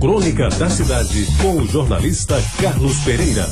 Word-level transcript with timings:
Crônica 0.00 0.48
da 0.50 0.70
Cidade, 0.70 1.26
com 1.42 1.56
o 1.56 1.66
jornalista 1.66 2.40
Carlos 2.62 3.00
Pereira. 3.00 3.44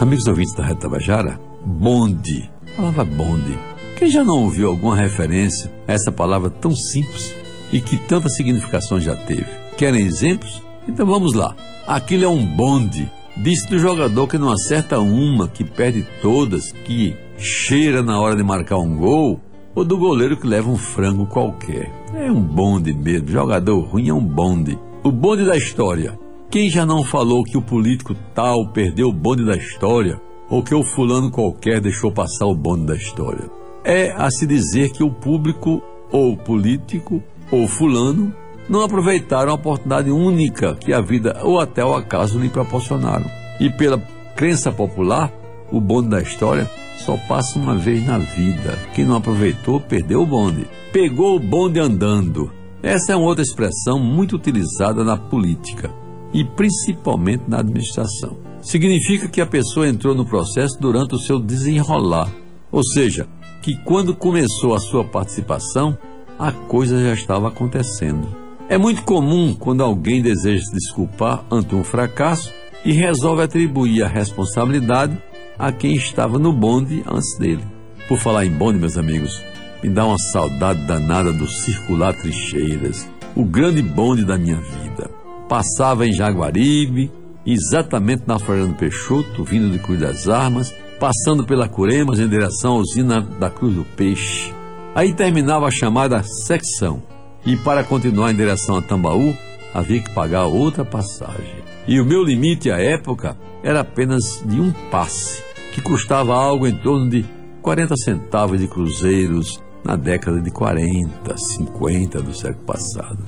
Amigos 0.00 0.24
ouvintes 0.28 0.54
da 0.54 0.64
Reta 0.64 0.82
Tabajara, 0.82 1.40
bonde. 1.66 2.48
Palavra 2.76 3.04
bonde. 3.04 3.58
Quem 3.98 4.08
já 4.08 4.22
não 4.22 4.44
ouviu 4.44 4.68
alguma 4.68 4.94
referência 4.94 5.68
a 5.88 5.94
essa 5.94 6.12
palavra 6.12 6.48
tão 6.48 6.76
simples 6.76 7.34
e 7.72 7.80
que 7.80 7.96
tantas 7.96 8.36
significações 8.36 9.02
já 9.02 9.16
teve? 9.16 9.48
Querem 9.76 10.06
exemplos? 10.06 10.62
Então 10.86 11.06
vamos 11.06 11.34
lá. 11.34 11.56
Aquilo 11.88 12.24
é 12.24 12.28
um 12.28 12.46
bonde. 12.46 13.10
Disse 13.36 13.68
do 13.68 13.80
jogador 13.80 14.28
que 14.28 14.38
não 14.38 14.52
acerta 14.52 15.00
uma, 15.00 15.48
que 15.48 15.64
perde 15.64 16.06
todas, 16.22 16.70
que 16.70 17.16
cheira 17.36 18.00
na 18.00 18.20
hora 18.20 18.36
de 18.36 18.44
marcar 18.44 18.78
um 18.78 18.96
gol, 18.96 19.40
ou 19.74 19.84
do 19.84 19.96
goleiro 19.96 20.36
que 20.36 20.46
leva 20.46 20.68
um 20.68 20.76
frango 20.76 21.26
qualquer. 21.26 21.92
É 22.14 22.30
um 22.30 22.40
bonde 22.40 22.92
mesmo. 22.92 23.28
Jogador 23.28 23.80
ruim 23.80 24.08
é 24.08 24.14
um 24.14 24.24
bonde. 24.24 24.78
O 25.02 25.10
bonde 25.10 25.44
da 25.44 25.56
história. 25.56 26.18
Quem 26.50 26.68
já 26.68 26.84
não 26.84 27.04
falou 27.04 27.44
que 27.44 27.56
o 27.56 27.62
político 27.62 28.14
tal 28.34 28.68
perdeu 28.72 29.08
o 29.08 29.12
bonde 29.12 29.44
da 29.44 29.56
história, 29.56 30.20
ou 30.48 30.64
que 30.64 30.74
o 30.74 30.82
fulano 30.82 31.30
qualquer 31.30 31.80
deixou 31.80 32.10
passar 32.10 32.46
o 32.46 32.54
bonde 32.54 32.86
da 32.86 32.96
história? 32.96 33.48
É 33.84 34.10
a 34.10 34.28
se 34.30 34.46
dizer 34.46 34.90
que 34.90 35.04
o 35.04 35.10
público, 35.10 35.80
ou 36.10 36.36
político, 36.36 37.22
ou 37.52 37.68
fulano, 37.68 38.34
não 38.68 38.82
aproveitaram 38.82 39.52
a 39.52 39.54
oportunidade 39.54 40.10
única 40.10 40.74
que 40.74 40.92
a 40.92 41.00
vida 41.00 41.40
ou 41.42 41.60
até 41.60 41.84
o 41.84 41.94
acaso 41.94 42.38
lhe 42.38 42.48
proporcionaram. 42.48 43.30
E 43.60 43.70
pela 43.70 43.98
crença 44.34 44.72
popular, 44.72 45.32
o 45.70 45.80
bonde 45.80 46.08
da 46.08 46.20
história 46.20 46.68
só 47.04 47.16
passa 47.16 47.58
uma 47.58 47.74
vez 47.74 48.06
na 48.06 48.18
vida. 48.18 48.78
Quem 48.94 49.04
não 49.04 49.16
aproveitou, 49.16 49.80
perdeu 49.80 50.22
o 50.22 50.26
bonde. 50.26 50.66
Pegou 50.92 51.36
o 51.36 51.40
bonde 51.40 51.80
andando. 51.80 52.50
Essa 52.82 53.12
é 53.12 53.16
uma 53.16 53.26
outra 53.26 53.42
expressão 53.42 53.98
muito 53.98 54.36
utilizada 54.36 55.04
na 55.04 55.16
política 55.16 55.90
e 56.32 56.44
principalmente 56.44 57.44
na 57.46 57.58
administração. 57.58 58.38
Significa 58.62 59.28
que 59.28 59.40
a 59.40 59.46
pessoa 59.46 59.88
entrou 59.88 60.14
no 60.14 60.24
processo 60.24 60.78
durante 60.80 61.14
o 61.14 61.18
seu 61.18 61.38
desenrolar, 61.38 62.30
ou 62.70 62.82
seja, 62.84 63.26
que 63.62 63.76
quando 63.84 64.14
começou 64.14 64.74
a 64.74 64.80
sua 64.80 65.04
participação, 65.04 65.96
a 66.38 66.52
coisa 66.52 67.02
já 67.02 67.14
estava 67.14 67.48
acontecendo. 67.48 68.28
É 68.68 68.78
muito 68.78 69.02
comum 69.02 69.54
quando 69.54 69.82
alguém 69.82 70.22
deseja 70.22 70.64
se 70.64 70.72
desculpar 70.72 71.44
ante 71.50 71.74
um 71.74 71.82
fracasso 71.82 72.52
e 72.84 72.92
resolve 72.92 73.42
atribuir 73.42 74.02
a 74.02 74.08
responsabilidade 74.08 75.18
a 75.60 75.70
quem 75.70 75.94
estava 75.94 76.38
no 76.38 76.54
bonde 76.54 77.04
antes 77.06 77.36
dele. 77.38 77.62
Por 78.08 78.18
falar 78.18 78.46
em 78.46 78.50
bonde, 78.50 78.78
meus 78.78 78.96
amigos, 78.96 79.44
me 79.82 79.90
dá 79.90 80.06
uma 80.06 80.16
saudade 80.32 80.86
danada 80.86 81.30
do 81.34 81.46
Circular 81.46 82.14
Trincheiras, 82.14 83.06
o 83.36 83.44
grande 83.44 83.82
bonde 83.82 84.24
da 84.24 84.38
minha 84.38 84.56
vida. 84.56 85.10
Passava 85.50 86.06
em 86.06 86.14
Jaguaribe, 86.14 87.12
exatamente 87.44 88.22
na 88.26 88.38
Floriano 88.38 88.74
Peixoto, 88.74 89.44
vindo 89.44 89.70
de 89.70 89.78
Cruz 89.78 90.00
das 90.00 90.28
Armas, 90.28 90.74
passando 90.98 91.44
pela 91.44 91.68
Curemas 91.68 92.18
em 92.18 92.28
direção 92.28 92.76
à 92.76 92.78
usina 92.78 93.20
da 93.20 93.50
Cruz 93.50 93.74
do 93.74 93.84
Peixe. 93.84 94.54
Aí 94.94 95.12
terminava 95.12 95.66
a 95.66 95.70
chamada 95.70 96.22
secção, 96.22 97.02
e 97.44 97.54
para 97.56 97.84
continuar 97.84 98.32
em 98.32 98.36
direção 98.36 98.76
a 98.76 98.82
Tambaú, 98.82 99.36
havia 99.74 100.00
que 100.00 100.14
pagar 100.14 100.46
outra 100.46 100.86
passagem. 100.86 101.60
E 101.86 102.00
o 102.00 102.04
meu 102.04 102.24
limite 102.24 102.70
à 102.70 102.78
época 102.78 103.36
era 103.62 103.80
apenas 103.80 104.42
de 104.46 104.58
um 104.58 104.72
passe 104.90 105.49
que 105.72 105.80
custava 105.80 106.34
algo 106.34 106.66
em 106.66 106.74
torno 106.74 107.08
de 107.08 107.24
40 107.62 107.94
centavos 107.96 108.58
de 108.58 108.66
cruzeiros 108.66 109.62
na 109.84 109.96
década 109.96 110.40
de 110.40 110.50
40, 110.50 111.36
50 111.36 112.22
do 112.22 112.34
século 112.34 112.64
passado. 112.64 113.18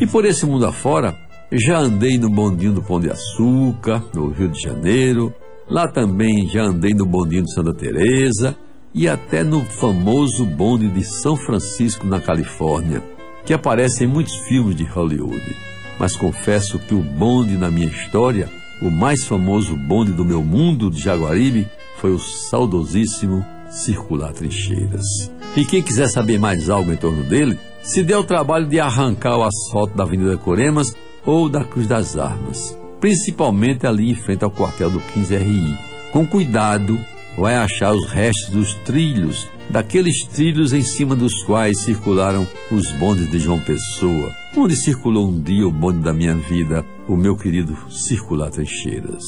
E 0.00 0.06
por 0.06 0.24
esse 0.24 0.46
mundo 0.46 0.66
afora, 0.66 1.16
já 1.52 1.78
andei 1.78 2.18
no 2.18 2.30
bondinho 2.30 2.72
do 2.72 2.82
Pão 2.82 3.00
de 3.00 3.10
Açúcar, 3.10 4.02
no 4.14 4.30
Rio 4.30 4.48
de 4.48 4.60
Janeiro, 4.60 5.34
lá 5.68 5.86
também 5.88 6.48
já 6.48 6.62
andei 6.62 6.94
no 6.94 7.04
bondinho 7.04 7.44
de 7.44 7.52
Santa 7.52 7.74
Teresa 7.74 8.56
e 8.94 9.08
até 9.08 9.44
no 9.44 9.64
famoso 9.64 10.44
bonde 10.44 10.88
de 10.88 11.04
São 11.04 11.36
Francisco, 11.36 12.06
na 12.06 12.20
Califórnia, 12.20 13.02
que 13.44 13.52
aparece 13.52 14.04
em 14.04 14.06
muitos 14.06 14.34
filmes 14.48 14.74
de 14.74 14.84
Hollywood. 14.84 15.56
Mas 15.98 16.16
confesso 16.16 16.78
que 16.78 16.94
o 16.94 17.02
bonde 17.02 17.56
na 17.56 17.70
minha 17.70 17.88
história, 17.88 18.48
o 18.80 18.90
mais 18.90 19.24
famoso 19.24 19.76
bonde 19.76 20.12
do 20.12 20.24
meu 20.24 20.42
mundo 20.42 20.90
de 20.90 21.00
Jaguaribe, 21.00 21.68
foi 22.00 22.12
o 22.12 22.18
saudosíssimo 22.18 23.44
Circular 23.70 24.32
Trincheiras. 24.32 25.30
E 25.56 25.64
quem 25.64 25.82
quiser 25.82 26.08
saber 26.08 26.38
mais 26.38 26.68
algo 26.70 26.92
em 26.92 26.96
torno 26.96 27.22
dele, 27.22 27.58
se 27.82 28.02
dê 28.02 28.14
o 28.14 28.24
trabalho 28.24 28.66
de 28.66 28.80
arrancar 28.80 29.36
o 29.36 29.44
asfalto 29.44 29.96
da 29.96 30.04
Avenida 30.04 30.36
Coremas 30.36 30.94
ou 31.24 31.48
da 31.48 31.64
Cruz 31.64 31.86
das 31.86 32.16
Armas, 32.16 32.76
principalmente 33.00 33.86
ali 33.86 34.10
em 34.10 34.14
frente 34.14 34.44
ao 34.44 34.50
quartel 34.50 34.90
do 34.90 35.00
15RI. 35.00 35.78
Com 36.12 36.26
cuidado, 36.26 36.98
vai 37.36 37.54
achar 37.56 37.92
os 37.92 38.06
restos 38.06 38.50
dos 38.50 38.74
trilhos, 38.84 39.48
daqueles 39.68 40.24
trilhos 40.24 40.72
em 40.72 40.82
cima 40.82 41.14
dos 41.14 41.42
quais 41.44 41.80
circularam 41.80 42.46
os 42.72 42.90
bondes 42.92 43.30
de 43.30 43.38
João 43.38 43.60
Pessoa, 43.60 44.34
onde 44.56 44.74
circulou 44.74 45.28
um 45.28 45.40
dia 45.40 45.66
o 45.66 45.70
bonde 45.70 46.00
da 46.00 46.12
minha 46.12 46.34
vida, 46.34 46.84
o 47.06 47.16
meu 47.16 47.36
querido 47.36 47.76
Circular 47.88 48.50
Trincheiras. 48.50 49.24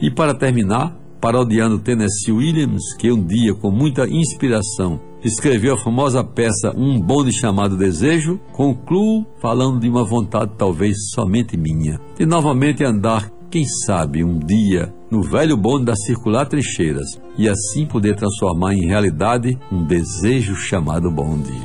E 0.00 0.10
para 0.10 0.34
terminar, 0.34 0.94
parodiando 1.26 1.80
Tennessee 1.80 2.30
Williams, 2.30 2.94
que 2.96 3.10
um 3.10 3.20
dia, 3.20 3.52
com 3.52 3.68
muita 3.68 4.06
inspiração, 4.08 5.00
escreveu 5.24 5.74
a 5.74 5.78
famosa 5.82 6.22
peça 6.22 6.72
Um 6.76 7.00
Bonde 7.00 7.32
Chamado 7.32 7.76
Desejo, 7.76 8.38
concluo 8.52 9.26
falando 9.42 9.80
de 9.80 9.88
uma 9.88 10.04
vontade 10.04 10.52
talvez 10.56 10.96
somente 11.12 11.56
minha, 11.56 11.98
de 12.16 12.24
novamente 12.24 12.84
andar, 12.84 13.28
quem 13.50 13.64
sabe, 13.64 14.22
um 14.22 14.38
dia, 14.38 14.94
no 15.10 15.20
velho 15.20 15.56
bonde 15.56 15.86
da 15.86 15.96
Circular 15.96 16.46
Trincheiras 16.46 17.20
e 17.36 17.48
assim 17.48 17.86
poder 17.86 18.14
transformar 18.14 18.74
em 18.74 18.86
realidade 18.86 19.58
um 19.72 19.84
desejo 19.84 20.54
chamado 20.54 21.10
bonde. 21.10 21.60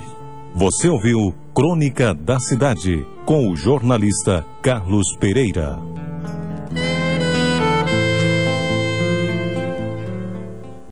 Você 0.56 0.90
ouviu 0.90 1.36
Crônica 1.54 2.16
da 2.16 2.40
Cidade 2.40 3.06
com 3.28 3.48
o 3.48 3.56
jornalista 3.56 4.44
Carlos 4.64 5.16
Pereira. 5.20 6.01